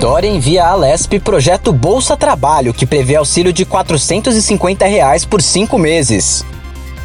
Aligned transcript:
Dória 0.00 0.28
envia 0.28 0.64
à 0.64 0.70
Alesp 0.72 1.18
projeto 1.20 1.72
Bolsa 1.72 2.16
Trabalho, 2.16 2.74
que 2.74 2.84
prevê 2.84 3.16
auxílio 3.16 3.52
de 3.52 3.64
450 3.64 4.84
reais 4.86 5.24
por 5.24 5.40
cinco 5.40 5.78
meses. 5.78 6.44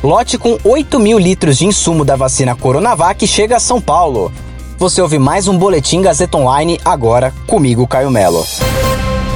Lote 0.03 0.37
com 0.37 0.57
8 0.63 0.99
mil 0.99 1.17
litros 1.17 1.57
de 1.57 1.65
insumo 1.65 2.03
da 2.03 2.17
vacina 2.17 2.53
Coronavac 2.53 3.25
chega 3.25 3.57
a 3.57 3.59
São 3.59 3.79
Paulo. 3.79 4.31
Você 4.77 5.01
ouve 5.01 5.19
mais 5.19 5.47
um 5.47 5.57
Boletim 5.57 6.01
Gazeta 6.01 6.37
Online 6.37 6.79
agora, 6.83 7.33
comigo, 7.47 7.87
Caio 7.87 8.11
Melo. 8.11 8.45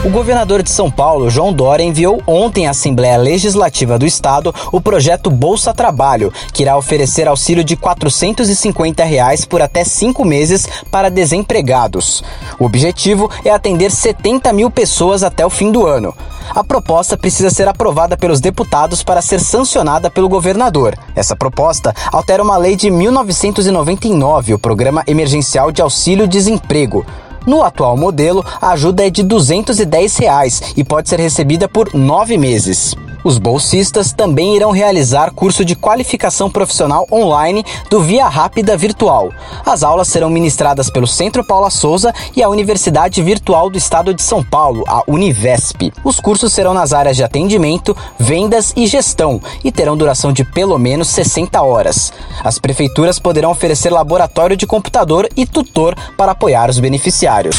O 0.05 0.09
governador 0.11 0.61
de 0.61 0.69
São 0.69 0.91
Paulo, 0.91 1.31
João 1.31 1.51
Dória, 1.51 1.83
enviou 1.83 2.21
ontem 2.27 2.67
à 2.67 2.69
Assembleia 2.69 3.17
Legislativa 3.17 3.97
do 3.97 4.05
Estado 4.05 4.53
o 4.71 4.79
projeto 4.79 5.31
Bolsa 5.31 5.73
Trabalho, 5.73 6.31
que 6.53 6.61
irá 6.61 6.77
oferecer 6.77 7.27
auxílio 7.27 7.63
de 7.63 7.75
450 7.75 9.03
reais 9.03 9.45
por 9.45 9.63
até 9.63 9.83
cinco 9.83 10.23
meses 10.23 10.67
para 10.91 11.09
desempregados. 11.09 12.23
O 12.59 12.65
objetivo 12.65 13.31
é 13.43 13.49
atender 13.49 13.89
70 13.89 14.53
mil 14.53 14.69
pessoas 14.69 15.23
até 15.23 15.43
o 15.43 15.49
fim 15.49 15.71
do 15.71 15.87
ano. 15.87 16.13
A 16.51 16.63
proposta 16.63 17.17
precisa 17.17 17.49
ser 17.49 17.67
aprovada 17.67 18.15
pelos 18.15 18.39
deputados 18.39 19.01
para 19.01 19.23
ser 19.23 19.39
sancionada 19.39 20.11
pelo 20.11 20.29
governador. 20.29 20.95
Essa 21.15 21.35
proposta 21.35 21.91
altera 22.11 22.43
uma 22.43 22.57
lei 22.57 22.75
de 22.75 22.91
1999, 22.91 24.53
o 24.53 24.59
Programa 24.59 25.03
Emergencial 25.07 25.71
de 25.71 25.81
Auxílio 25.81 26.27
Desemprego. 26.27 27.03
No 27.45 27.63
atual 27.63 27.95
modelo, 27.95 28.43
a 28.61 28.71
ajuda 28.71 29.05
é 29.05 29.09
de 29.09 29.21
210 29.23 30.17
reais 30.17 30.61
e 30.75 30.83
pode 30.83 31.09
ser 31.09 31.19
recebida 31.19 31.67
por 31.67 31.93
nove 31.93 32.37
meses. 32.37 32.95
Os 33.25 33.39
bolsistas 33.39 34.13
também 34.13 34.55
irão 34.55 34.69
realizar 34.69 35.31
curso 35.31 35.65
de 35.65 35.75
qualificação 35.75 36.47
profissional 36.47 37.07
online 37.11 37.65
do 37.89 37.99
Via 37.99 38.27
Rápida 38.27 38.77
Virtual. 38.77 39.31
As 39.65 39.81
aulas 39.81 40.09
serão 40.09 40.29
ministradas 40.29 40.91
pelo 40.91 41.07
Centro 41.07 41.43
Paula 41.43 41.71
Souza 41.71 42.13
e 42.35 42.43
a 42.43 42.49
Universidade 42.49 43.23
Virtual 43.23 43.67
do 43.67 43.79
Estado 43.79 44.13
de 44.13 44.21
São 44.21 44.43
Paulo, 44.43 44.83
a 44.87 45.01
Univesp. 45.07 45.91
Os 46.03 46.19
cursos 46.19 46.53
serão 46.53 46.71
nas 46.71 46.93
áreas 46.93 47.17
de 47.17 47.23
atendimento, 47.23 47.97
vendas 48.19 48.71
e 48.77 48.85
gestão 48.85 49.41
e 49.63 49.71
terão 49.71 49.97
duração 49.97 50.31
de 50.31 50.43
pelo 50.43 50.77
menos 50.77 51.07
60 51.07 51.59
horas. 51.63 52.13
As 52.43 52.59
prefeituras 52.59 53.17
poderão 53.17 53.49
oferecer 53.49 53.89
laboratório 53.89 54.55
de 54.55 54.67
computador 54.67 55.27
e 55.35 55.47
tutor 55.47 55.95
para 56.15 56.33
apoiar 56.33 56.69
os 56.69 56.79
beneficiários. 56.79 57.55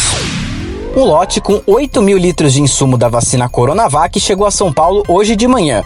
Um 0.97 1.05
lote 1.05 1.43
com 1.43 1.61
8 1.67 2.01
mil 2.01 2.17
litros 2.17 2.55
de 2.55 2.63
insumo 2.63 2.97
da 2.97 3.07
vacina 3.07 3.51
Coronavac 3.51 4.19
chegou 4.19 4.47
a 4.47 4.51
São 4.51 4.73
Paulo 4.73 5.03
hoje 5.07 5.37
de 5.37 5.47
manhã. 5.47 5.85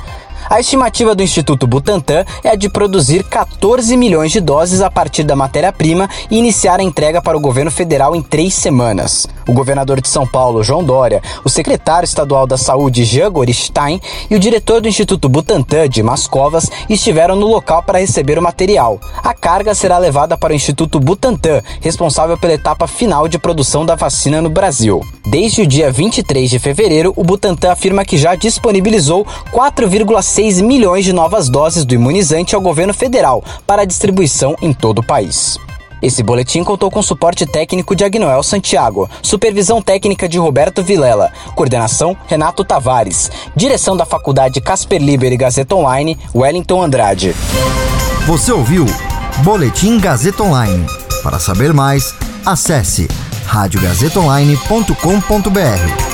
A 0.50 0.58
estimativa 0.58 1.14
do 1.14 1.22
Instituto 1.22 1.64
Butantan 1.64 2.24
é 2.42 2.48
a 2.48 2.56
de 2.56 2.68
produzir 2.68 3.22
14 3.22 3.96
milhões 3.96 4.32
de 4.32 4.40
doses 4.40 4.80
a 4.80 4.90
partir 4.90 5.22
da 5.22 5.36
matéria-prima 5.36 6.10
e 6.28 6.36
iniciar 6.36 6.80
a 6.80 6.82
entrega 6.82 7.22
para 7.22 7.38
o 7.38 7.40
governo 7.40 7.70
federal 7.70 8.16
em 8.16 8.20
três 8.20 8.52
semanas. 8.54 9.28
O 9.46 9.52
governador 9.52 10.00
de 10.00 10.08
São 10.08 10.26
Paulo, 10.26 10.64
João 10.64 10.82
Dória, 10.82 11.22
o 11.44 11.48
secretário 11.48 12.04
estadual 12.04 12.48
da 12.48 12.56
Saúde, 12.56 13.04
Jean 13.04 13.30
Goristain, 13.30 14.00
e 14.28 14.34
o 14.34 14.40
diretor 14.40 14.80
do 14.80 14.88
Instituto 14.88 15.28
Butantan, 15.28 15.88
Dimas 15.88 16.26
Covas, 16.26 16.68
estiveram 16.88 17.36
no 17.36 17.46
local 17.46 17.84
para 17.84 18.00
receber 18.00 18.36
o 18.36 18.42
material. 18.42 18.98
A 19.22 19.32
carga 19.32 19.72
será 19.72 19.98
levada 19.98 20.36
para 20.36 20.52
o 20.52 20.56
Instituto 20.56 20.98
Butantan, 20.98 21.62
responsável 21.80 22.36
pela 22.36 22.54
etapa 22.54 22.88
final 22.88 23.28
de 23.28 23.38
produção 23.38 23.86
da 23.86 23.94
vacina 23.94 24.42
no 24.42 24.50
Brasil. 24.50 25.00
Desde 25.26 25.62
o 25.62 25.66
dia 25.66 25.92
23 25.92 26.50
de 26.50 26.58
fevereiro, 26.58 27.12
o 27.14 27.22
Butantan 27.22 27.70
afirma 27.70 28.04
que 28.04 28.18
já 28.18 28.34
disponibilizou 28.34 29.24
4,6 29.52 30.39
milhões 30.62 31.04
de 31.04 31.12
novas 31.12 31.48
doses 31.48 31.84
do 31.84 31.94
imunizante 31.94 32.54
ao 32.54 32.60
governo 32.60 32.94
federal 32.94 33.42
para 33.66 33.84
distribuição 33.84 34.54
em 34.62 34.72
todo 34.72 35.00
o 35.00 35.06
país. 35.06 35.58
Esse 36.02 36.22
boletim 36.22 36.64
contou 36.64 36.90
com 36.90 37.02
suporte 37.02 37.44
técnico 37.44 37.94
de 37.94 38.04
Agnoel 38.04 38.42
Santiago, 38.42 39.08
supervisão 39.22 39.82
técnica 39.82 40.26
de 40.28 40.38
Roberto 40.38 40.82
Vilela, 40.82 41.30
coordenação 41.54 42.16
Renato 42.26 42.64
Tavares, 42.64 43.30
direção 43.54 43.96
da 43.96 44.06
Faculdade 44.06 44.60
Casper 44.60 45.00
Liber 45.00 45.32
e 45.32 45.36
Gazeta 45.36 45.74
Online, 45.74 46.18
Wellington 46.34 46.82
Andrade. 46.82 47.34
Você 48.26 48.50
ouviu 48.50 48.86
Boletim 49.44 49.98
Gazeta 49.98 50.42
Online. 50.42 50.86
Para 51.22 51.38
saber 51.38 51.74
mais, 51.74 52.14
acesse 52.46 53.06
radiogazetaonline.com.br. 53.46 56.09